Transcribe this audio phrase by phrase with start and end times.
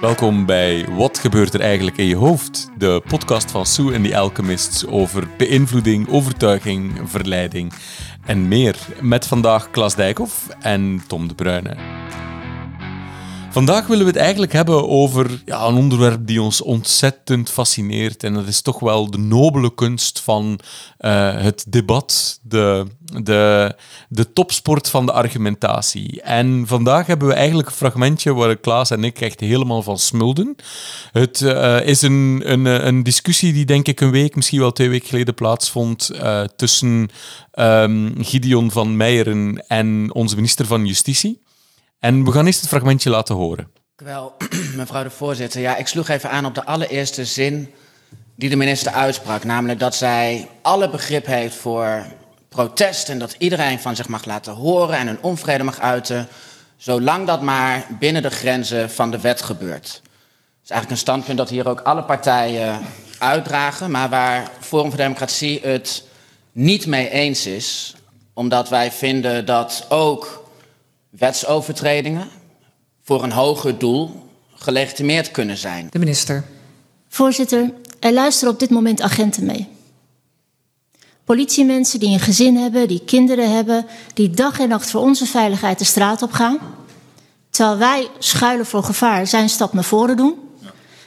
[0.00, 2.70] Welkom bij Wat gebeurt er eigenlijk in je hoofd?
[2.78, 7.72] De podcast van Sue en the Alchemists over beïnvloeding, overtuiging, verleiding
[8.26, 8.76] en meer.
[9.00, 11.99] Met vandaag Klas Dijkhoff en Tom de Bruyne.
[13.52, 18.24] Vandaag willen we het eigenlijk hebben over ja, een onderwerp die ons ontzettend fascineert.
[18.24, 20.60] En dat is toch wel de nobele kunst van
[21.00, 22.86] uh, het debat, de,
[23.22, 23.74] de,
[24.08, 26.22] de topsport van de argumentatie.
[26.22, 30.56] En vandaag hebben we eigenlijk een fragmentje waar Klaas en ik echt helemaal van smulden.
[31.12, 34.88] Het uh, is een, een, een discussie die denk ik een week, misschien wel twee
[34.88, 37.08] weken geleden plaatsvond uh, tussen
[37.54, 41.40] um, Gideon van Meijeren en onze minister van Justitie.
[42.00, 43.70] En we gaan eerst het fragmentje laten horen.
[43.96, 44.36] Wel,
[44.76, 45.60] mevrouw de voorzitter.
[45.60, 47.74] Ja, ik sloeg even aan op de allereerste zin
[48.34, 49.44] die de minister uitsprak.
[49.44, 52.04] Namelijk dat zij alle begrip heeft voor
[52.48, 56.28] protest en dat iedereen van zich mag laten horen en een onvrede mag uiten,
[56.76, 59.82] zolang dat maar binnen de grenzen van de wet gebeurt.
[59.82, 62.80] Dat is eigenlijk een standpunt dat hier ook alle partijen
[63.18, 66.04] uitdragen, maar waar Forum voor Democratie het
[66.52, 67.94] niet mee eens is,
[68.34, 70.39] omdat wij vinden dat ook
[71.10, 72.28] wetsovertredingen
[73.02, 75.88] voor een hoger doel gelegitimeerd kunnen zijn.
[75.90, 76.44] De minister.
[77.08, 79.68] Voorzitter, er luisteren op dit moment agenten mee.
[81.24, 85.78] Politiemensen die een gezin hebben, die kinderen hebben, die dag en nacht voor onze veiligheid
[85.78, 86.58] de straat op gaan.
[87.50, 90.34] Terwijl wij schuilen voor gevaar zijn stap naar voren doen.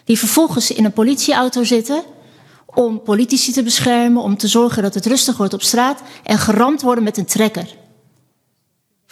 [0.04, 2.04] Die vervolgens in een politieauto zitten
[2.66, 6.82] om politici te beschermen, om te zorgen dat het rustig wordt op straat en geramd
[6.82, 7.68] worden met een trekker.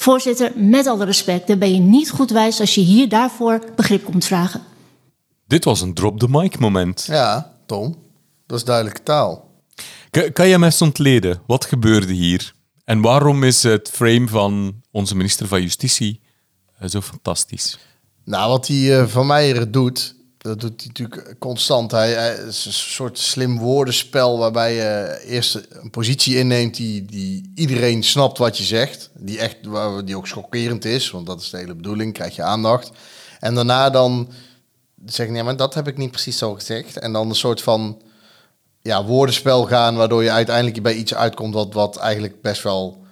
[0.02, 4.04] Voorzitter, met alle respect, dan ben je niet goed wijs als je hier daarvoor begrip
[4.04, 4.62] komt vragen.
[5.48, 7.04] Dit was een drop-the-mic moment.
[7.06, 7.96] Ja, Tom,
[8.46, 9.50] dat is duidelijke taal.
[10.10, 12.54] Kan, kan je mij eens ontleden, wat gebeurde hier?
[12.84, 16.22] En waarom is het frame van onze minister van Justitie
[16.80, 17.80] eh, zo fantastisch?
[18.24, 21.92] Nou, wat hij uh, van Meijer doet, dat doet hij natuurlijk constant.
[21.92, 28.04] Hij, is een soort slim woordenspel waarbij je eerst een positie inneemt die, die iedereen
[28.04, 29.10] snapt wat je zegt.
[29.14, 29.58] Die, echt,
[30.06, 32.92] die ook schokkerend is, want dat is de hele bedoeling, krijg je aandacht.
[33.40, 34.32] En daarna dan
[35.06, 36.98] zeggen, nee, maar dat heb ik niet precies zo gezegd.
[36.98, 38.02] En dan een soort van
[38.80, 43.06] ja, woordenspel gaan, waardoor je uiteindelijk bij iets uitkomt wat, wat eigenlijk best wel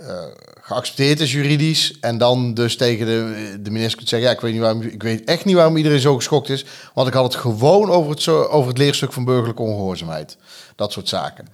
[0.00, 0.24] uh,
[0.68, 1.96] geaccepteerd is juridisch.
[2.00, 5.02] En dan dus tegen de, de minister kunt zeggen: Ja, ik weet, niet waarom, ik
[5.02, 6.64] weet echt niet waarom iedereen zo geschokt is.
[6.94, 10.36] Want ik had het gewoon over het, over het leerstuk van burgerlijke ongehoorzaamheid.
[10.76, 11.48] Dat soort zaken.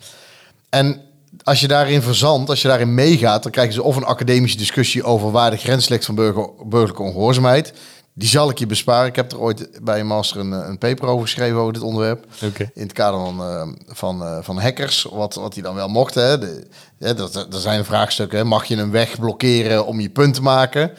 [0.68, 1.00] En
[1.42, 5.02] als je daarin verzandt, als je daarin meegaat, dan krijgen ze of een academische discussie
[5.02, 7.72] over waar de grens ligt van burger, burgerlijke ongehoorzaamheid.
[8.16, 9.08] Die zal ik je besparen.
[9.08, 12.26] Ik heb er ooit bij een master een, een paper over geschreven over dit onderwerp.
[12.42, 12.70] Okay.
[12.74, 16.26] In het kader van, uh, van, uh, van hackers, wat, wat die dan wel mochten.
[16.26, 16.38] Hè.
[16.38, 16.66] De,
[16.98, 18.46] hè, dat, er zijn vraagstukken.
[18.46, 20.90] Mag je een weg blokkeren om je punt te maken?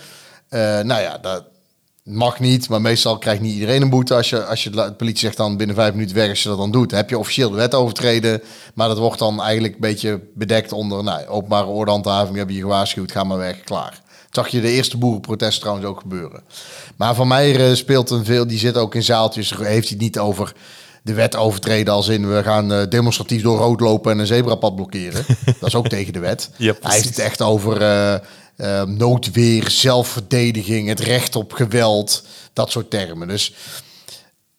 [0.49, 1.43] Uh, nou ja, dat
[2.03, 2.69] mag niet.
[2.69, 4.15] Maar meestal krijgt niet iedereen een boete.
[4.15, 6.57] Als je, als je de politie zegt dan binnen vijf minuten weg als je dat
[6.57, 6.91] dan doet.
[6.91, 8.41] heb je officieel de wet overtreden.
[8.73, 12.37] Maar dat wordt dan eigenlijk een beetje bedekt onder nou, openbare ordehandhaving.
[12.37, 14.03] Heb je je gewaarschuwd, ga maar weg, klaar
[14.35, 16.43] zag je de eerste boerenprotest trouwens ook gebeuren.
[16.95, 19.99] Maar van mij uh, speelt een veel, die zit ook in zaaltjes, heeft hij het
[19.99, 20.53] niet over
[21.03, 24.75] de wet overtreden als in we gaan uh, demonstratief door rood lopen en een zebrapad
[24.75, 25.25] blokkeren.
[25.59, 26.49] dat is ook tegen de wet.
[26.57, 27.81] Ja, hij heeft het echt over
[28.57, 33.27] uh, noodweer, zelfverdediging, het recht op geweld, dat soort termen.
[33.27, 33.53] Dus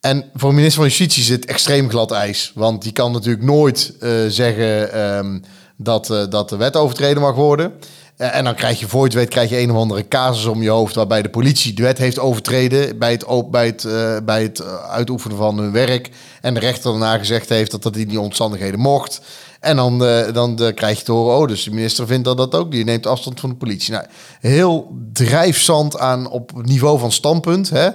[0.00, 2.53] en voor minister van Justitie zit extreem glad ijs.
[2.54, 3.92] Want die kan natuurlijk nooit
[4.28, 5.42] zeggen um,
[5.76, 7.72] dat, dat de wet overtreden mag worden.
[8.19, 10.44] Uh, en dan krijg je voor je het weet, krijg je een of andere casus
[10.44, 14.16] om je hoofd waarbij de politie de wet heeft overtreden bij het, bij het, uh,
[14.25, 16.10] bij het eh, uitoefenen van hun werk.
[16.41, 19.21] En de rechter daarna gezegd heeft dat dat in die omstandigheden mocht.
[19.60, 22.54] En dan, uh, dan krijg je te horen, oh, dus de minister vindt dat dat
[22.54, 22.71] ook.
[22.71, 23.93] Die neemt afstand van de politie.
[23.93, 24.04] Nou,
[24.41, 27.71] heel drijfzand aan op niveau van standpunt.
[27.71, 27.88] Hè?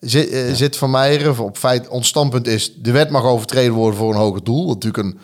[0.00, 0.54] Zit, ja.
[0.54, 4.20] zit Van Meijeren op feit, ons standpunt is, de wet mag overtreden worden voor een
[4.20, 4.66] hoger doel.
[4.66, 5.18] Wat natuurlijk een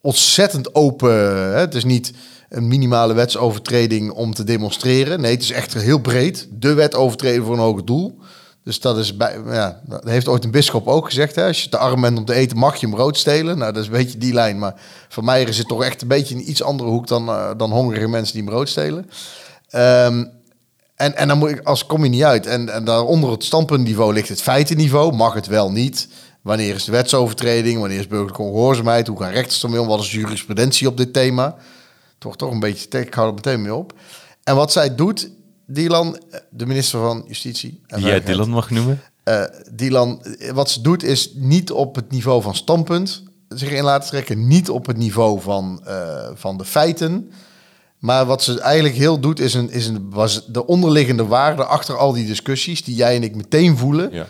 [0.00, 1.10] ontzettend open,
[1.52, 1.58] hè?
[1.58, 2.12] het is niet
[2.52, 5.20] een minimale wetsovertreding om te demonstreren.
[5.20, 6.48] Nee, het is echt heel breed.
[6.50, 8.18] De wet overtreden voor een hoger doel.
[8.64, 11.34] Dus dat is bij, ja, dat heeft ooit een bischop ook gezegd.
[11.34, 11.46] Hè?
[11.46, 13.58] Als je te arm bent om te eten, mag je hem brood stelen.
[13.58, 14.58] Nou, dat is een beetje die lijn.
[14.58, 14.74] Maar
[15.08, 17.70] voor mij is het toch echt een beetje een iets andere hoek dan, uh, dan
[17.70, 19.10] hongerige mensen die brood stelen.
[19.74, 20.30] Um,
[20.94, 22.46] en, en dan moet ik, als kom je niet uit.
[22.46, 25.12] En, en daaronder het standpuntniveau ligt het feitenniveau.
[25.14, 26.08] Mag het wel niet?
[26.42, 27.80] Wanneer is de wetsovertreding?
[27.80, 29.06] Wanneer is burgerlijke ongehoorzaamheid?
[29.06, 29.86] Hoe gaan rechters ermee om?
[29.86, 31.56] Wat is de jurisprudentie op dit thema?
[32.22, 33.92] Toch, toch een beetje, ik hou er meteen mee op.
[34.44, 35.30] En wat zij doet,
[35.66, 37.80] Dylan, de minister van Justitie.
[37.86, 39.00] En Die jij Dylan mag noemen?
[39.24, 40.22] Uh, Dylan,
[40.52, 44.70] wat ze doet is niet op het niveau van standpunt zich in laten trekken, niet
[44.70, 47.32] op het niveau van, uh, van de feiten.
[47.98, 51.96] Maar wat ze eigenlijk heel doet, is, een, is een, was de onderliggende waarde achter
[51.96, 54.12] al die discussies, die jij en ik meteen voelen.
[54.12, 54.26] Ja.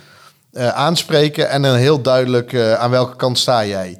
[0.53, 3.97] eh, aanspreken en een heel duidelijk eh, aan welke kant sta jij eh, eh,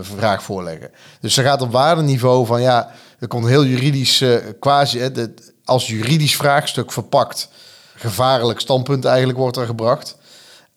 [0.00, 0.90] vraag voorleggen.
[1.20, 5.34] Dus ze gaat op waardeniveau van ja, er komt heel juridisch eh, quasi, hè, de-
[5.64, 7.48] als juridisch vraagstuk verpakt,
[7.94, 10.16] gevaarlijk standpunt eigenlijk wordt er gebracht.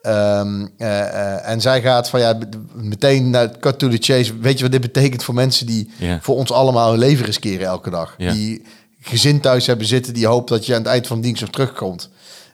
[0.01, 2.37] Ehm, eh, eh, en zij gaat van ja,
[2.73, 4.37] meteen naar cut to the chase.
[4.39, 7.89] Weet je wat dit betekent voor mensen die voor ons allemaal hun leven riskeren elke
[7.89, 8.15] dag?
[8.33, 8.65] Die
[9.01, 11.49] gezin thuis hebben zitten, die hoopt dat je aan het eind van de dienst nog
[11.49, 12.09] terugkomt.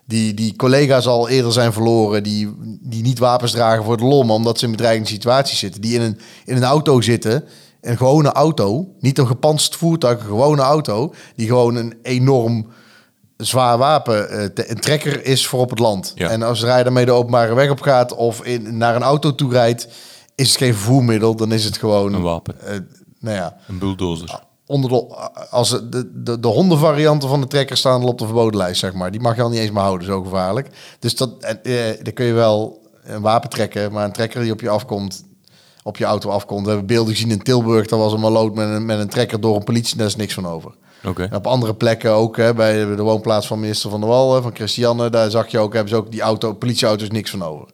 [0.08, 4.22] Die, die collega's al eerder zijn verloren, die, die niet wapens dragen voor de lol,
[4.22, 5.80] maar omdat ze in bedreigende situaties zitten.
[5.80, 7.44] Die in een, in een auto zitten,
[7.80, 12.66] een gewone auto, niet een gepantserd voertuig, een gewone auto, die gewoon een enorm
[13.36, 16.12] zwaar wapen, eh, een trekker is voor op het land.
[16.14, 16.28] Ja.
[16.30, 19.50] En als hij daarmee de openbare weg op gaat of in, naar een auto toe
[19.52, 19.88] rijdt,
[20.34, 22.60] is het geen vervoermiddel, dan is het gewoon Een wapen.
[22.60, 22.78] eh,
[23.20, 24.40] nou ja, Een bulldozer.
[24.68, 25.06] Onder de,
[25.50, 28.92] als de, de, de hondenvarianten van de trekker staan al op de verboden lijst, zeg
[28.92, 29.10] maar.
[29.10, 30.68] Die mag je al niet eens meer houden, zo gevaarlijk.
[30.98, 34.52] Dus dat, en, eh, dan kun je wel een wapen trekken, maar een trekker die
[34.52, 35.24] op je afkomt,
[35.82, 36.62] op je auto afkomt.
[36.62, 39.40] We hebben beelden gezien in Tilburg, daar was een maloot met een, met een trekker
[39.40, 40.72] door een politie, daar is niks van over.
[41.04, 41.22] Oké.
[41.22, 44.54] En op andere plekken ook, hè, bij de woonplaats van minister Van der Wal, van
[44.54, 47.68] Christiane, daar zag je ook, hebben ze ook die auto, politieauto's niks van over.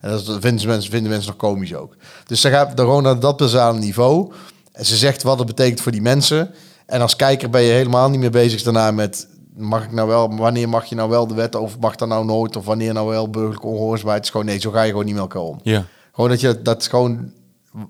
[0.00, 1.96] En dat, vinden, mensen, vinden mensen nog komisch ook.
[2.26, 4.32] Dus ze gaat gewoon naar dat basale niveau.
[4.76, 6.50] En ze zegt wat het betekent voor die mensen.
[6.86, 9.28] En als kijker ben je helemaal niet meer bezig daarna met...
[9.56, 12.24] Mag ik nou wel, wanneer mag je nou wel de wet of mag dat nou
[12.24, 12.56] nooit?
[12.56, 14.16] Of wanneer nou wel burgerlijke ongehoorzaamheid?
[14.16, 15.60] Het is gewoon nee, zo ga je gewoon niet met elkaar om.
[15.62, 15.84] Ja.
[16.12, 17.32] Gewoon dat je dat is gewoon...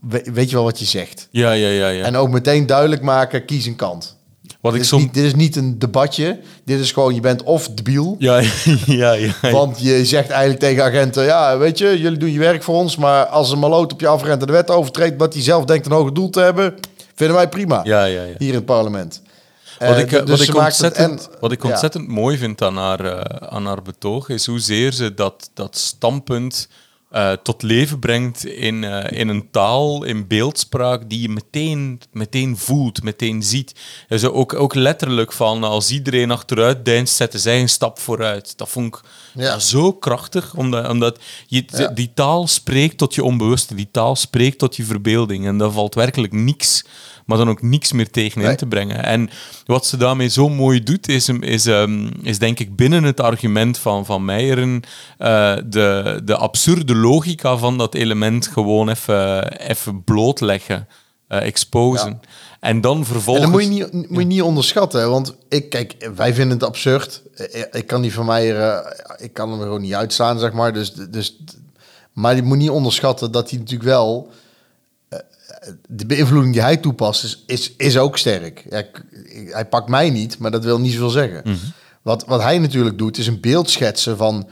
[0.00, 1.28] we- Weet je wel wat je zegt?
[1.30, 2.04] Ja, ja, ja, ja.
[2.04, 4.15] En ook meteen duidelijk maken, kies een kant.
[4.66, 5.02] Wat Dit ik is, soms...
[5.02, 6.38] niet, dit is niet een debatje.
[6.64, 8.16] Dit is gewoon, je bent of debiel.
[8.18, 8.40] Ja,
[8.86, 9.32] ja, ja.
[9.42, 9.50] ja.
[9.50, 12.96] Want je zegt eigenlijk tegen agenten, ja, weet je, jullie doen je werk voor ons.
[12.96, 15.86] Maar als een maloot op je afrent en de wet overtreedt, wat hij zelf denkt
[15.86, 16.74] een hoger doel te hebben,
[17.14, 17.80] vinden wij prima.
[17.84, 18.34] Ja, ja, ja.
[18.38, 19.22] Hier in het parlement.
[19.78, 21.90] Wat Eh, ik, dus wat ik ontzettend, en- wat ik ja.
[22.06, 26.68] mooi vind aan haar, eh, aan haar betoog, is hoezeer ze dat, dat standpunt
[27.16, 32.56] eh, tot leven brengt in, eh, in een taal, in beeldspraak, die je meteen, meteen
[32.56, 33.74] voelt, meteen ziet.
[34.08, 38.58] En zo ook, ook letterlijk van, als iedereen achteruit deinst, zetten zij een stap vooruit.
[38.58, 39.00] Dat vond ik
[39.34, 39.42] Ja.
[39.42, 41.88] ja, zo krachtig, omdat, omdat je, Ja.
[41.88, 45.46] die taal spreekt tot je onbewuste, die taal spreekt tot je verbeelding.
[45.46, 46.84] En daar valt werkelijk niks,
[47.26, 48.56] maar dan ook niks meer tegenin Nee.
[48.56, 49.04] te brengen.
[49.04, 49.30] En
[49.64, 53.78] wat ze daarmee zo mooi doet, is, is, ehm, is denk ik binnen het argument
[53.78, 54.82] van, van Meijeren
[55.18, 60.88] eh, de, de absurde logica van dat element gewoon even, even blootleggen,
[61.28, 62.20] eh, exposen.
[62.60, 63.44] En dan En vervolgens...
[63.46, 65.00] dat moet je niet, moet je niet onderschatten.
[65.00, 67.22] hè, Want ik, kijk, wij vinden het absurd.
[67.34, 68.48] Eh, Ik kan die van mij,
[69.18, 70.72] ik kan hem er gewoon niet uitstaan, zeg maar.
[70.72, 71.36] Dus, dus,
[72.12, 74.30] maar je moet niet onderschatten dat hij natuurlijk wel...
[75.88, 78.66] De beïnvloeding die hij toepast is, is, is ook sterk.
[78.70, 78.84] Ja,
[79.50, 81.58] hij pakt mij niet, maar dat wil niet zoveel zeggen.
[82.02, 84.48] wat, wat hij natuurlijk doet, is een beeld schetsen van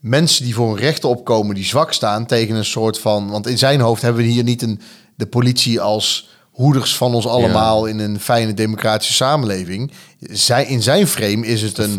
[0.00, 3.30] mensen die voor hun rechten opkomen, die zwak staan tegen een soort van.
[3.30, 4.80] Want in zijn hoofd hebben we hier niet een,
[5.14, 9.90] de politie als hoeders van ons allemaal in een fijne democratische samenleving.
[10.20, 11.96] Zij, in zijn frame is het een,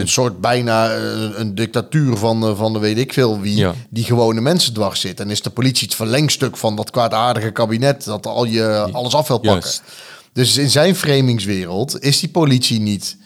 [0.00, 1.00] een soort bijna eh,
[1.34, 3.74] een, dictatuur van, eh, van de weet ik veel wie, Ja.
[3.90, 5.20] die gewone mensen dwars zit.
[5.20, 9.28] En is de politie het verlengstuk van dat kwaadaardige kabinet dat al je alles af
[9.28, 9.60] wil pakken.
[9.60, 9.82] Juist.
[10.32, 13.16] Dus in zijn framingswereld is die politie niet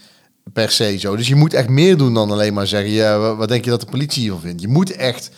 [0.52, 1.16] per se zo.
[1.16, 2.91] Dus je moet echt meer doen dan alleen maar zeggen...
[2.91, 4.60] Ja, wa- wat denk je dat de politie hiervan vindt?
[4.60, 5.31] Je moet echt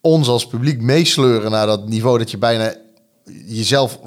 [0.00, 2.18] ons als publiek meesleuren naar dat niveau...
[2.18, 2.74] dat je bijna
[3.46, 3.98] jezelf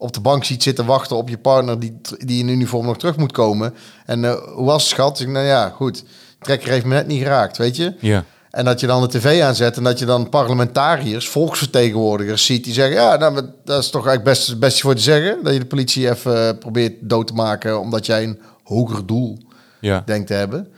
[0.00, 1.80] op de bank ziet zitten wachten op je partner...
[1.80, 3.74] die, die in uniform nog terug moet komen.
[4.06, 5.20] En eh, hoe was het, schat?
[5.20, 6.04] Ik, nou ja, goed.
[6.38, 7.94] Trekker heeft me net niet geraakt, weet je?
[8.00, 8.24] Ja.
[8.50, 12.72] En dat je dan de tv aanzet en dat je dan parlementariërs, volksvertegenwoordigers ziet die
[12.72, 15.38] zeggen: Ja, nou, dat is toch eigenlijk best het beste voor te zeggen.
[15.42, 19.38] Dat je de politie even eh, probeert dood te maken omdat jij een hoger doel
[19.80, 20.02] Ja.
[20.06, 20.68] denkt te hebben.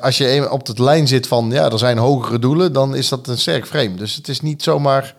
[0.00, 3.26] Als je op de lijn zit van ja, er zijn hogere doelen, dan is dat
[3.26, 3.94] een sterk frame.
[3.94, 5.14] Dus het is niet zomaar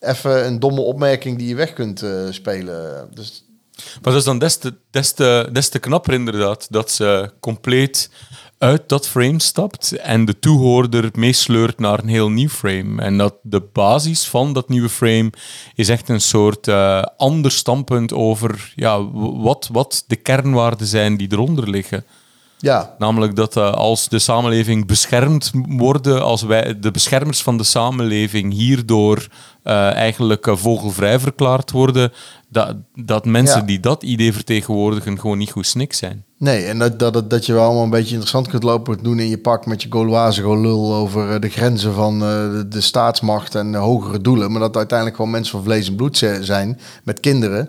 [0.00, 3.08] even een domme opmerking die je weg kunt eh, spelen.
[3.14, 3.44] Dus
[3.76, 8.10] Maar dat is dan des te, des, te, des te knapper inderdaad, dat ze compleet
[8.58, 13.02] uit dat frame stapt en de toehoorder meesleurt naar een heel nieuw frame.
[13.02, 15.30] En dat de basis van dat nieuwe frame
[15.74, 21.32] is echt een soort eh, ander standpunt over ja, wat, wat de kernwaarden zijn die
[21.32, 22.04] eronder liggen.
[22.58, 27.64] ja, Namelijk dat eh, als de samenleving beschermd worden, als wij de beschermers van de
[27.64, 29.28] samenleving hierdoor
[29.62, 32.12] eh, eigenlijk eh, vogelvrij verklaard worden,
[32.50, 33.66] dat, dat mensen Ja.
[33.66, 36.24] die dat idee vertegenwoordigen gewoon niet goed snik zijn.
[36.38, 39.28] Nee, en dat, dat, dat je wel allemaal een beetje interessant kunt lopen doen in
[39.28, 43.72] je pak met je Gauloise gelul over eh, de grenzen van de, de staatsmacht en
[43.72, 44.50] de hogere doelen.
[44.50, 47.68] Maar dat uiteindelijk gewoon mensen van vlees en bloed zijn met kinderen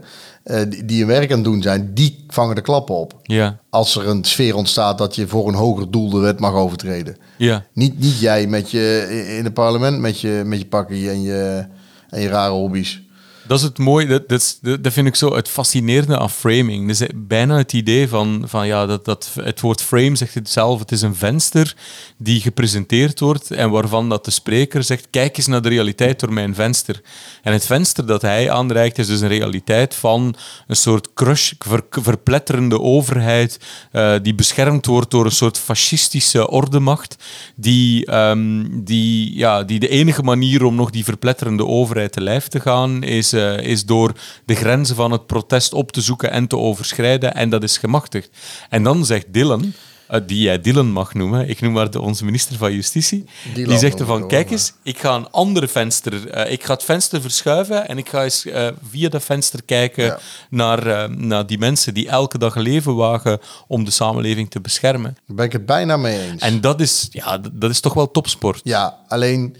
[0.85, 3.19] die, hun werk aan het doen zijn, die vangen de klappen op.
[3.23, 6.53] Ja, Als er een sfeer ontstaat dat je voor een hoger doel de wet mag
[6.53, 7.17] overtreden.
[7.37, 7.65] ja.
[7.73, 11.65] Niet, niet jij met je, in het parlement met je, met je pakkie en je,
[12.09, 13.01] en je rare hobby's.
[13.49, 16.87] Dat is het mooie, dat, dat, dat vind ik zo het fascinerende aan framing.
[16.87, 20.79] Dus bijna het idee van, van ja, dat, dat, het woord frame zegt het zelf,
[20.79, 21.75] het is een venster
[22.17, 26.33] die gepresenteerd wordt en waarvan dat de spreker zegt, kijk eens naar de realiteit door
[26.33, 27.01] mijn venster.
[27.43, 30.35] En het venster dat hij aanreikt is dus een realiteit van
[30.67, 33.59] een soort crush, ver- verpletterende overheid
[33.91, 37.15] eh, die beschermd wordt door een soort fascistische ordemacht
[37.55, 42.47] die, ehm, die, ja, die de enige manier om nog die verpletterende overheid te lijf
[42.47, 44.13] te gaan is, eh, is door
[44.45, 48.29] de grenzen van het protest op te zoeken en te overschrijden en dat is gemachtigd.
[48.69, 49.73] En dan zegt Dylan,
[50.07, 53.65] eh, die jij Dylan mag noemen, ik noem maar de, onze minister van Justitie, die
[53.77, 56.63] zegt er noem ik van, wel, kijk eens, ik ga een andere venster, eh, ik
[56.63, 58.45] ga het venster verschuiven en ik ga eens
[58.89, 60.19] via dat venster kijken Ja.
[60.49, 65.17] naar, naar die mensen die elke dag leven wagen om de samenleving te beschermen.
[65.27, 66.41] Daar ben ik het bijna mee eens.
[66.41, 68.61] En dat is, ja, dat is toch wel topsport.
[68.63, 69.55] Ja, alleen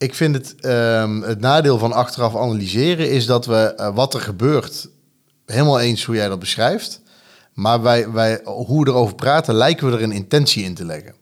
[0.00, 4.20] ik vind het, ehm, het nadeel van achteraf analyseren is dat we eh, wat er
[4.20, 4.88] gebeurt,
[5.46, 7.00] helemaal eens hoe jij dat beschrijft.
[7.52, 11.14] Maar wij, wij, hoe we erover praten, lijken we er een intentie in te leggen.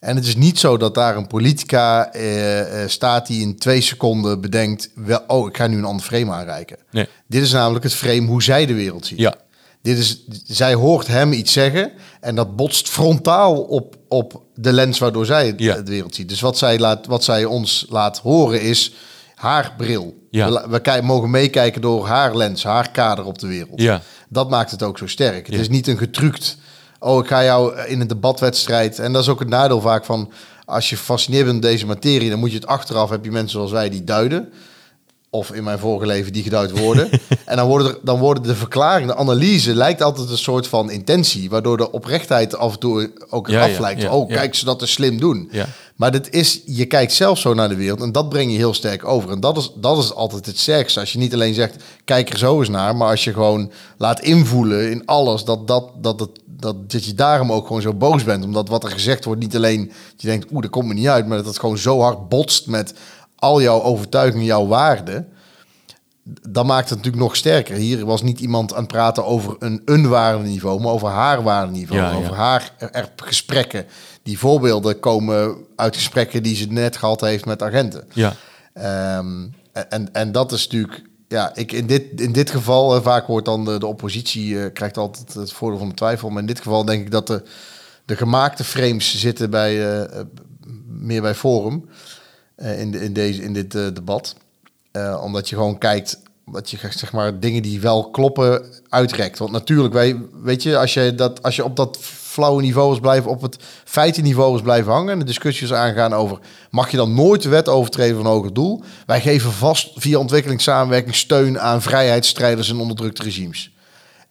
[0.00, 3.80] En het is niet zo dat daar een politica eh, eh, staat die in twee
[3.80, 6.76] seconden bedenkt, wel, oh, ik ga nu een ander frame aanreiken.
[6.90, 7.08] Nee.
[7.26, 9.18] Dit is namelijk het frame hoe zij de wereld ziet.
[9.18, 9.34] Ja.
[9.82, 14.98] Dit is, zij hoort hem iets zeggen en dat botst frontaal op, op de lens
[14.98, 15.82] waardoor zij het, Ja.
[15.82, 16.28] wereld ziet.
[16.28, 18.94] Dus wat zij, laat, wat zij ons laat horen is
[19.34, 20.26] haar bril.
[20.30, 20.68] Ja.
[20.68, 23.80] We, mogen meekijken door haar lens, haar kader op de wereld.
[23.80, 24.02] Ja.
[24.28, 25.46] Dat maakt het ook zo sterk.
[25.46, 26.56] Het is niet een getrukt,
[26.98, 28.98] oh ik ga jou in een debatwedstrijd.
[28.98, 30.32] En dat is ook het nadeel vaak van,
[30.64, 33.50] als je gefascineerd bent met deze materie, dan moet je het achteraf, heb je mensen
[33.50, 34.52] zoals wij die duiden.
[35.30, 37.10] Of in mijn vorige leven die geduid worden.
[37.44, 40.90] en dan worden, er, dan worden de verklaringen, de analyse lijkt altijd een soort van
[40.90, 41.50] intentie.
[41.50, 45.20] Waardoor de oprechtheid af en toe ook Ja, ja, oh, kijk ze dat er slim
[45.20, 45.48] doen.
[45.52, 45.66] Ja.
[45.98, 48.74] Maar dit is, je kijkt zelf zo naar de wereld en dat breng je heel
[48.74, 49.30] sterk over.
[49.30, 51.00] En dat is, dat is altijd het sterkste.
[51.00, 52.96] Als je niet alleen zegt, kijk er zo eens naar.
[52.96, 57.14] Maar als je gewoon laat invoelen in alles, dat, dat, dat, het, dat, dat je
[57.14, 58.44] daarom ook gewoon zo boos bent.
[58.44, 61.08] Omdat wat er gezegd wordt, niet alleen dat je denkt, oeh, dat komt me niet
[61.08, 61.26] uit.
[61.26, 62.94] Maar dat het gewoon zo hard botst met
[63.38, 65.32] al jouw overtuigingen, jouw waarden
[66.48, 67.74] dan maakt het natuurlijk nog sterker.
[67.74, 72.00] Hier was niet iemand aan het praten over een, een waardeniveau, maar over haar waardeniveau.
[72.00, 72.16] Ja, ja.
[72.16, 73.86] over haar er, er gesprekken.
[74.22, 78.04] Die voorbeelden komen uit gesprekken die ze net gehad heeft met agenten.
[78.12, 78.34] Ja.
[78.72, 83.46] Ehm, en, en dat is natuurlijk, ja, ik in dit, in dit geval, vaak wordt
[83.46, 86.28] dan de, de oppositie eh, krijgt altijd het voordeel van de twijfel.
[86.30, 87.42] Maar in dit geval denk ik dat de,
[88.04, 90.24] de gemaakte frames zitten bij, eh, eh,
[90.86, 91.88] meer bij Forum
[92.58, 94.36] in, de, in, deze, in dit eh, debat.
[94.92, 96.20] Eh, omdat je gewoon kijkt,
[96.52, 99.38] dat je zeg maar dingen die wel kloppen uitrekt.
[99.38, 103.00] Want natuurlijk, wij, weet je, als je, dat, als je op dat flauwe niveau is
[103.00, 106.38] blijven, op het feitenniveau is blijven hangen en de discussies aangaan over,
[106.70, 108.82] mag je dan nooit de wet overtreden van hoger doel?
[109.06, 113.72] Wij geven vast via ontwikkelingssamenwerking steun aan vrijheidsstrijders en onderdrukte regimes.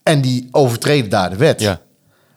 [0.02, 1.60] En die overtreden daar de wet.
[1.60, 1.80] Ja.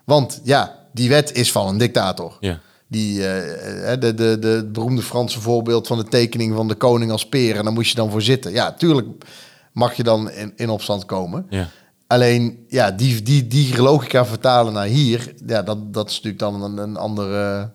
[0.03, 2.37] Want ja, die wet is van een dictator.
[2.39, 2.59] Ja.
[2.91, 6.75] Die, eh, eh, de, de, de, het beroemde Franse voorbeeld van de tekening van de
[6.75, 7.57] koning als peer.
[7.57, 8.51] En dan moest je dan voor zitten.
[8.51, 9.07] Ja, tuurlijk
[9.71, 11.45] mag je dan in, in opstand komen.
[11.49, 11.69] Ja.
[12.07, 16.63] Alleen, ja, die, die, die logica vertalen naar hier, ja, dat, dat is natuurlijk dan
[16.63, 17.71] een, een, andere,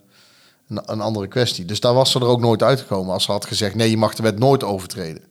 [0.69, 1.65] een, een andere kwestie.
[1.65, 4.15] Dus daar was ze er ook nooit uitgekomen als ze had gezegd, nee, je mag
[4.15, 5.23] de wet nooit overtreden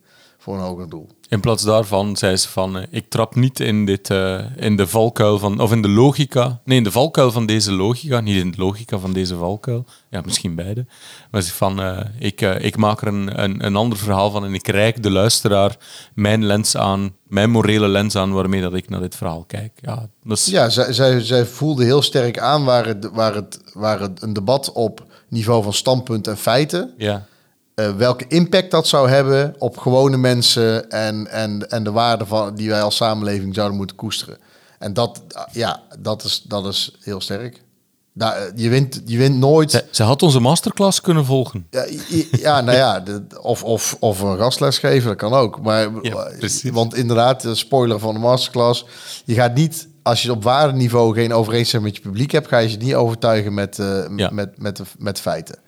[0.46, 1.08] voor een hoger doel.
[1.28, 4.86] In plaats daarvan zei ze van, eh, ik trap niet in, dit, eh, in de
[4.86, 8.50] valkuil van, of in de logica, nee, in de valkuil van deze logica, niet in
[8.50, 10.86] de logica van deze valkuil, ja, misschien beide.
[11.30, 14.54] Maar ze van, eh, ik, ik maak er een, een, een ander verhaal van en
[14.54, 15.76] ik reik de luisteraar
[16.14, 19.72] mijn lens aan, mijn morele lens aan waarmee dat ik naar dit verhaal kijk.
[19.80, 20.08] Ja,
[20.44, 24.32] Ja, zij, zij, zij voelde heel sterk aan waar het, waar, het, waar het een
[24.32, 27.26] debat op niveau van standpunt en feiten ja,
[27.76, 32.54] eh, welke impact dat zou hebben op gewone mensen en, en, en de waarden van,
[32.54, 34.38] die wij als samenleving zouden moeten koesteren.
[34.78, 37.62] En dat, eh, ja, dat is, dat is heel sterk.
[38.12, 39.70] Daar, eh, je, wint, je wint nooit.
[39.70, 41.66] ze, ze had onze masterclass kunnen volgen.
[41.70, 41.84] Ja,
[42.30, 45.60] ja, nou ja, de- of, of, of een gastles geven, dat kan ook.
[45.62, 46.30] Maar, Ja,
[46.72, 48.84] want inderdaad, de spoiler van de masterclass.
[49.24, 52.68] Je gaat niet, als je op waardeniveau geen overeenstemming met je publiek hebt, ga je
[52.68, 53.76] ze niet overtuigen met,
[54.16, 54.30] Ja.
[54.32, 55.58] met, met, de- met feiten.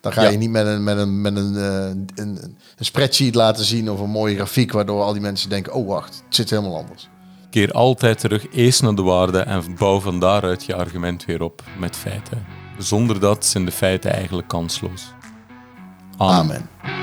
[0.00, 0.28] Dan ga Ja.
[0.28, 1.84] je niet met een, met, een, met een, eh,
[2.24, 2.38] een,
[2.76, 6.22] een spreadsheet laten zien of een mooie grafiek, waardoor al die mensen denken, oh wacht,
[6.26, 7.08] het zit helemaal anders.
[7.50, 11.62] Keer altijd terug eerst naar de waarde en bouw van daaruit je argument weer op
[11.78, 12.44] met feiten.
[12.78, 15.12] Zonder dat zijn de feiten eigenlijk kansloos.
[16.16, 16.68] Amen.
[16.82, 16.99] Amen.